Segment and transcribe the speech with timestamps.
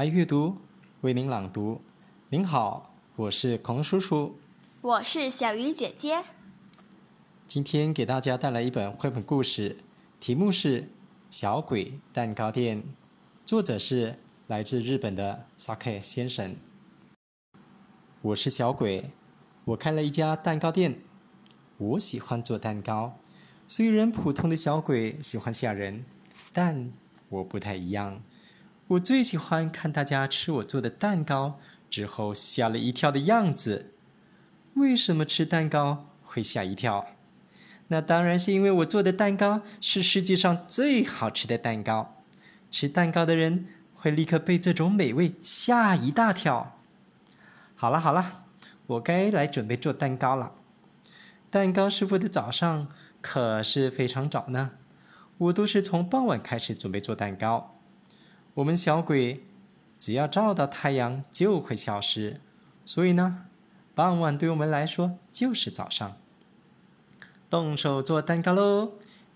[0.00, 0.56] 爱阅读，
[1.02, 1.82] 为您朗读。
[2.30, 4.40] 您好，我是孔叔叔。
[4.80, 6.24] 我是小鱼姐姐。
[7.46, 9.76] 今天给大家带来一本绘本故事，
[10.18, 10.80] 题目是
[11.28, 12.78] 《小鬼蛋糕店》，
[13.44, 16.56] 作者是来自日本的 Sake 先生。
[18.22, 19.10] 我是小鬼，
[19.66, 21.02] 我开了一家蛋糕店。
[21.76, 23.18] 我喜欢做蛋糕，
[23.68, 26.06] 虽然普通的小鬼喜欢吓人，
[26.54, 26.90] 但
[27.28, 28.22] 我不太一样。
[28.90, 33.92] 我最喜欢看大家吃我做的蛋糕之后吓了一跳的样子。
[34.74, 37.06] 为什么吃蛋糕会吓一跳？
[37.88, 42.16] 那当然是因为我做的蛋糕是世界上最好吃的蛋糕。
[42.68, 46.76] 吃蛋糕的人会立刻被这种美味吓一大跳。
[47.76, 48.44] 好了好了，
[48.88, 50.54] 我该来准备做蛋糕了。
[51.48, 52.88] 蛋糕师傅的早上
[53.20, 54.72] 可是非常早呢，
[55.38, 57.76] 我都是从傍晚开始准备做蛋糕。
[58.54, 59.44] 我们小鬼
[59.98, 62.40] 只要照到太阳就会消失，
[62.84, 63.46] 所以呢，
[63.94, 66.16] 傍晚对我们来说就是早上。
[67.48, 68.92] 动手做蛋糕喽，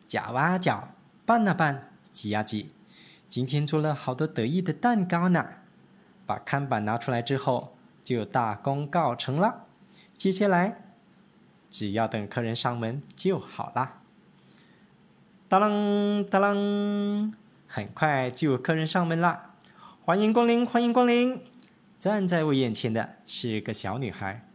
[0.06, 0.88] 搅啊搅，
[1.24, 2.70] 拌啊拌，挤啊挤。
[3.28, 5.46] 今天做了好多得意的蛋糕呢。
[6.26, 9.66] 把看板拿出来之后，就大功告成了。
[10.16, 10.82] 接下来
[11.68, 14.00] 只要等客人上门就好啦。
[15.48, 17.34] 当啷当啷。
[17.74, 19.56] 很快就有客人上门啦！
[20.04, 21.42] 欢迎光临，欢迎光临！
[21.98, 24.46] 站在我眼前的是个小女孩。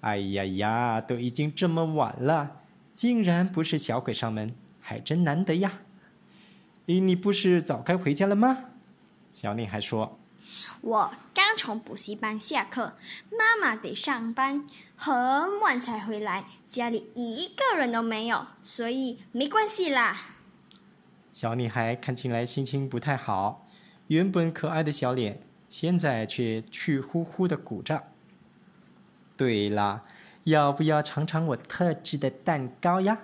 [0.00, 2.62] 哎呀呀，都已经这么晚了，
[2.94, 5.80] 竟然不是小鬼上门，还真难得呀！
[6.86, 8.60] 咦，你不是早该回家了吗？
[9.34, 10.18] 小女孩说
[10.80, 12.94] ：“我刚从补习班下课，
[13.30, 20.16] 妈妈得上班，很晚才回来，家里一个人都没有，所以没关系啦。”
[21.32, 23.66] 小女孩看起来心情不太好，
[24.08, 28.04] 原本可爱的小脸现在却气呼呼的鼓着。
[29.34, 30.02] 对了，
[30.44, 33.20] 要不要尝尝我特制的蛋糕呀？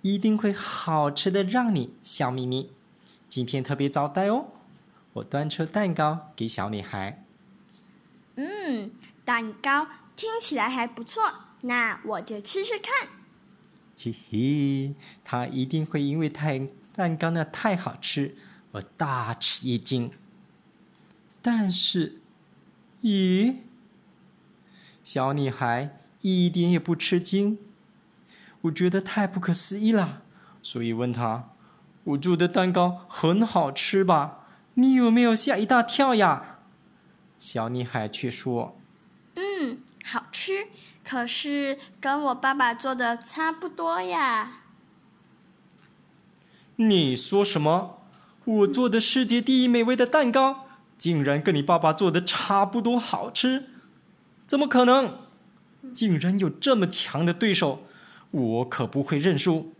[0.00, 2.72] 一定会好吃的，让你笑眯眯。
[3.28, 4.46] 今天特别招待哦，
[5.12, 7.24] 我端出蛋糕给小女孩。
[8.36, 8.90] 嗯，
[9.24, 11.22] 蛋糕听起来还不错，
[11.62, 13.08] 那我就吃吃看。
[13.98, 16.66] 嘿嘿，她一定会因为太……
[16.94, 18.36] 蛋糕呢太好吃，
[18.72, 20.12] 我大吃一惊。
[21.42, 22.20] 但是，
[23.02, 23.56] 咦，
[25.02, 27.58] 小女孩一点也不吃惊。
[28.62, 30.22] 我觉得太不可思议了，
[30.62, 31.50] 所以问她
[32.04, 34.46] ：“我做的蛋糕很好吃吧？
[34.74, 36.60] 你有没有吓一大跳呀？”
[37.38, 38.78] 小女孩却说
[39.36, 40.68] ：“嗯，好吃，
[41.04, 44.60] 可是跟我爸爸做的差不多呀。”
[46.76, 48.00] 你说什么？
[48.44, 50.66] 我做的世界第一美味的蛋糕，
[50.98, 53.66] 竟然跟你爸爸做的差不多好吃？
[54.44, 55.18] 怎么可能？
[55.92, 57.84] 竟然有这么强的对手，
[58.32, 59.72] 我可不会认输！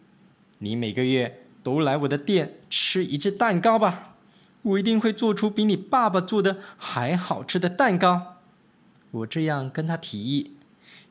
[0.59, 4.15] 你每个月都来我的店吃一只蛋糕吧，
[4.63, 8.37] 我一定会做出比你爸爸做的还好吃的蛋糕。
[9.11, 10.53] 我这样跟他提议。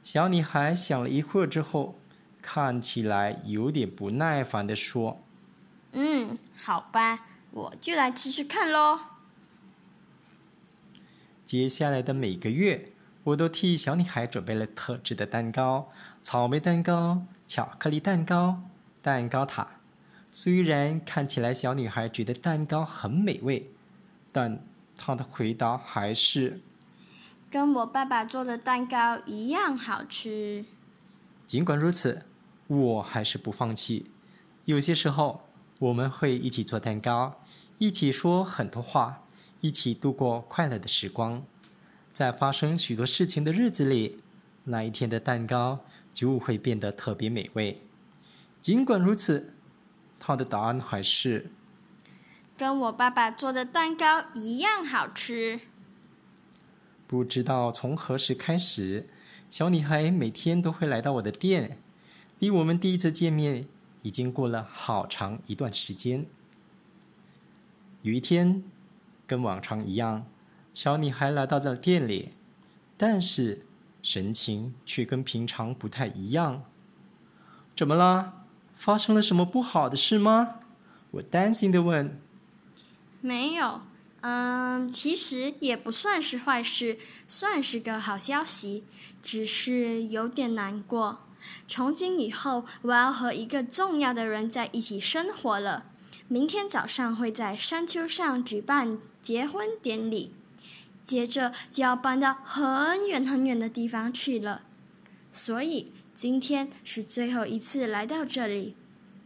[0.02, 2.00] 小女孩想了一会儿之后，
[2.42, 5.20] 看起来有点不耐烦的说。
[5.96, 9.00] 嗯，好吧，我就来吃吃看喽。
[11.46, 12.92] 接下来的每个月，
[13.26, 15.92] 我都替小女孩准备了特制的蛋糕：
[16.24, 18.64] 草莓蛋糕、巧克力蛋糕、
[19.04, 19.68] 蛋糕塔。
[20.32, 23.70] 虽然看起来小女孩觉得蛋糕很美味，
[24.32, 24.66] 但
[24.98, 26.60] 她的回答还是：
[27.52, 30.66] 跟我爸爸做的蛋糕一样好吃。
[31.46, 32.26] 尽管如此，
[32.66, 34.10] 我还是不放弃。
[34.66, 35.44] 有些时候。
[35.84, 37.42] 我们会一起做蛋糕，
[37.78, 39.24] 一起说很多话，
[39.60, 41.44] 一起度过快乐的时光。
[42.14, 44.20] 在发生许多事情的日子里，
[44.64, 45.84] 那一天的蛋糕
[46.14, 47.82] 就会变得特别美味。
[48.62, 49.56] 尽管如此，
[50.18, 51.52] 他的答案还是
[52.56, 55.60] 跟我爸爸做的蛋糕一样好吃。
[57.06, 59.10] 不知道从何时开始，
[59.50, 61.78] 小女孩每天都会来到我的店，
[62.40, 63.68] 离我们第一次见面。
[64.04, 66.28] 已经过了好长一段时间。
[68.04, 68.64] 有一天，
[69.26, 70.28] 跟往常一样，
[70.74, 72.34] 小女孩来到了店里，
[72.96, 73.66] 但是
[74.02, 76.64] 神情却跟平常不太一样。
[77.76, 78.46] 怎么了？
[78.76, 80.60] 发生了什么不好的事吗？
[81.12, 82.20] 我担心的问。
[83.22, 83.82] 没有，
[84.22, 86.98] 嗯，其实也不算是坏事，
[87.28, 88.84] 算是个好消息，
[89.22, 91.20] 只是有点难过。
[91.68, 95.86] 从今以后，我要和一个重要的人在一起生活了。
[96.28, 100.34] 明天早上会在山丘上举办结婚典礼，
[101.04, 104.62] 接着就要搬到很远很远的地方去了。
[105.32, 108.76] 所以今天是最后一次来到这里，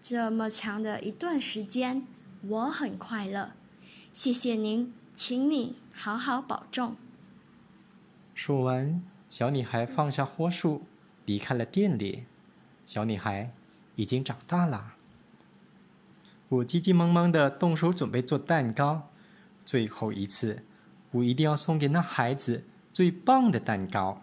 [0.01, 2.05] 这么长的一段时间，
[2.41, 3.51] 我很快乐。
[4.11, 6.95] 谢谢您，请你好好保重。
[8.33, 10.83] 说完，小女孩放下火树，
[11.27, 12.23] 离开了店里。
[12.85, 13.51] 小女孩
[13.97, 14.93] 已经长大了。
[16.47, 19.09] 我急急忙忙的动手准备做蛋糕，
[19.65, 20.63] 最后一次，
[21.11, 22.63] 我一定要送给那孩子
[22.93, 24.21] 最棒的蛋糕，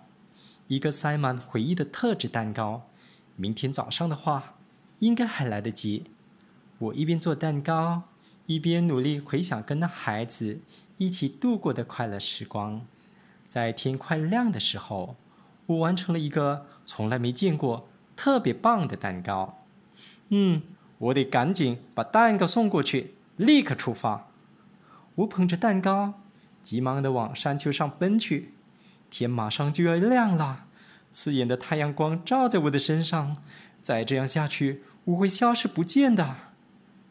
[0.68, 2.88] 一个塞满回忆的特制蛋糕。
[3.36, 4.54] 明天早上的话，
[5.00, 6.04] 应该还来得及。
[6.78, 8.04] 我一边做蛋糕，
[8.46, 10.60] 一边努力回想跟那孩子
[10.96, 12.86] 一起度过的快乐时光。
[13.46, 15.16] 在天快亮的时候，
[15.66, 19.62] 我完成了一个从来没见过特别棒的蛋糕。
[20.28, 20.62] 嗯。
[20.98, 24.28] 我得赶紧把蛋糕送过去，立刻出发。
[25.16, 26.14] 我捧着蛋糕，
[26.62, 28.54] 急忙的往山丘上奔去。
[29.10, 30.66] 天马上就要亮了，
[31.10, 33.36] 刺眼的太阳光照在我的身上。
[33.82, 36.36] 再这样下去，我会消失不见的。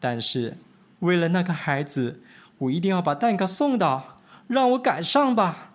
[0.00, 0.56] 但是，
[1.00, 2.22] 为了那个孩子，
[2.58, 4.18] 我一定要把蛋糕送到。
[4.48, 5.73] 让我赶上吧！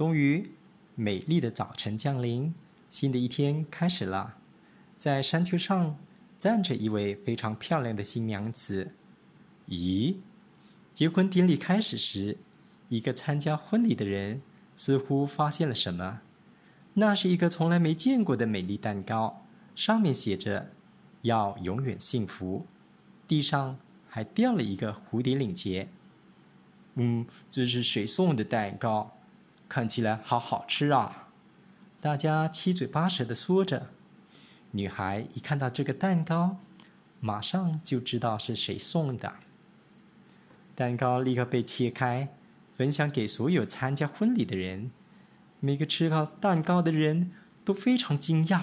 [0.00, 0.52] 终于，
[0.94, 2.54] 美丽的早晨降临。
[2.88, 4.38] 新的一天开始了，
[4.96, 5.98] 在山丘上
[6.38, 8.92] 站着一位非常漂亮的新娘子。
[9.68, 10.16] 咦，
[10.94, 12.38] 结婚典礼开始时，
[12.88, 14.40] 一个参加婚礼的人
[14.74, 16.22] 似乎发现了什么。
[16.94, 19.44] 那是一个从来没见过的美丽蛋糕，
[19.76, 20.70] 上面写着
[21.20, 22.66] “要永远幸福”。
[23.28, 25.90] 地上还掉了一个蝴蝶领结。
[26.94, 29.18] 嗯，这是谁送的蛋糕？
[29.70, 31.28] 看起来好好吃啊！
[32.00, 33.86] 大家七嘴八舌的说着，
[34.72, 36.56] 女孩一看到这个蛋糕，
[37.20, 39.34] 马上就知道是谁送的。
[40.74, 42.34] 蛋糕立刻被切开，
[42.74, 44.90] 分享给所有参加婚礼的人。
[45.60, 47.30] 每个吃到蛋糕的人
[47.64, 48.62] 都非常惊讶，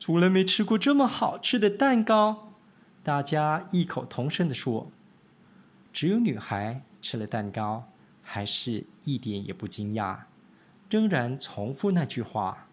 [0.00, 2.54] 从来没吃过这么好吃的蛋糕。
[3.02, 4.90] 大家异口同声的说
[5.92, 7.90] ：“只有女孩吃了蛋糕，
[8.26, 10.24] 还是一点也不惊讶。”
[10.90, 12.68] 仍然重复那句话：“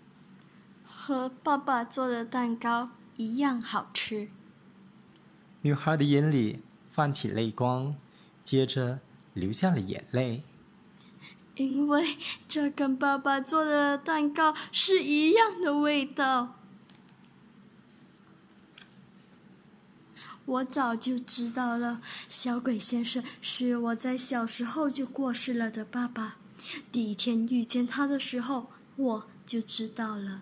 [0.84, 4.30] 和爸爸做的蛋糕一样好吃。”
[5.62, 7.96] 女孩的眼里泛起泪光，
[8.44, 9.00] 接着
[9.34, 10.44] 流下了眼泪。
[11.56, 12.18] 因为
[12.48, 16.56] 这跟爸爸做的蛋糕是一样的味道。
[20.46, 26.36] 我早就知道了，小鬼先生是我在小时候就过世了的爸爸。
[26.92, 28.68] 第一天遇见他的时候，
[28.98, 30.42] 我就知道了。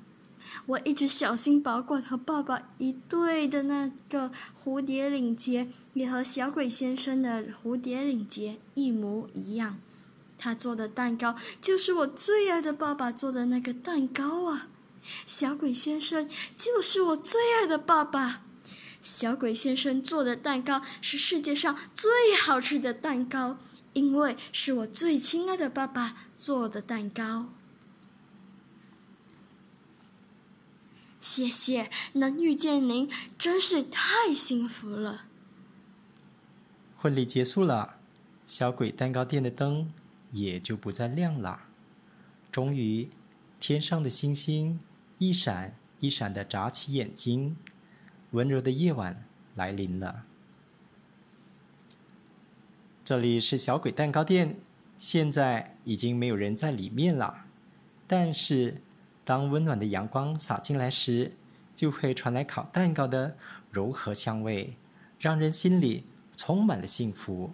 [0.66, 4.32] 我一直小心保管和爸爸一对的那个
[4.64, 9.78] 蝴蝶领结，也和小鬼先生的蝴蝶领结一模一样。
[10.38, 14.68] 他做的蛋糕就是我最爱的爸爸做的那个蛋糕啊！
[15.28, 18.42] 小鬼先生就是我最爱的爸爸。
[19.02, 22.12] 小鬼先生做的蛋糕是世界上最
[22.42, 23.58] 好吃的蛋糕。
[23.94, 27.50] 因为是我最亲爱的爸爸做的蛋糕，
[31.20, 35.26] 谢谢，能遇见您真是太幸福了。
[36.96, 37.98] 婚礼结束了，
[38.46, 39.92] 小鬼蛋糕店的灯
[40.32, 41.64] 也就不再亮了。
[42.50, 43.10] 终于，
[43.60, 44.80] 天上的星星
[45.18, 47.58] 一闪一闪的眨起眼睛，
[48.32, 50.24] 温柔的夜晚来临了。
[53.04, 54.58] 这里是小鬼蛋糕店，
[54.98, 57.46] 现在已经没有人在里面了。
[58.08, 58.82] 但是，
[59.26, 61.34] 当温暖的阳光洒进来时，
[61.76, 63.36] 就会传来烤蛋糕的
[63.70, 64.76] 柔和香味，
[65.20, 66.06] 让人心里
[66.38, 67.52] 充满了幸福。